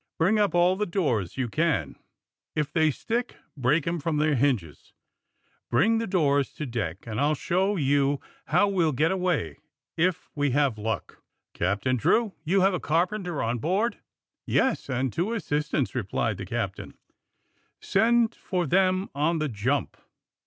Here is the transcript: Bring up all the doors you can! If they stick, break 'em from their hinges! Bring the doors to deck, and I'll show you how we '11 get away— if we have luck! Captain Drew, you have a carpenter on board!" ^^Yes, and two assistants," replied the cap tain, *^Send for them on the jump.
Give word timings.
Bring 0.17 0.39
up 0.39 0.55
all 0.55 0.75
the 0.75 0.87
doors 0.87 1.37
you 1.37 1.47
can! 1.47 1.95
If 2.55 2.73
they 2.73 2.89
stick, 2.89 3.35
break 3.55 3.85
'em 3.85 3.99
from 3.99 4.17
their 4.17 4.33
hinges! 4.33 4.93
Bring 5.69 5.99
the 5.99 6.07
doors 6.07 6.51
to 6.55 6.65
deck, 6.65 7.05
and 7.05 7.21
I'll 7.21 7.35
show 7.35 7.75
you 7.75 8.19
how 8.47 8.67
we 8.67 8.81
'11 8.81 8.95
get 8.95 9.11
away— 9.11 9.59
if 10.07 10.31
we 10.33 10.49
have 10.57 10.79
luck! 10.79 11.21
Captain 11.53 11.97
Drew, 11.97 12.33
you 12.43 12.61
have 12.61 12.73
a 12.73 12.79
carpenter 12.79 13.43
on 13.43 13.59
board!" 13.59 13.99
^^Yes, 14.49 14.89
and 14.89 15.13
two 15.13 15.33
assistants," 15.33 15.93
replied 15.93 16.37
the 16.37 16.47
cap 16.47 16.77
tain, 16.77 16.95
*^Send 17.79 18.33
for 18.33 18.65
them 18.65 19.07
on 19.13 19.37
the 19.37 19.49
jump. 19.49 19.97